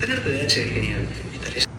[0.00, 1.08] Tener TDAH es genial.
[1.34, 1.73] Estaría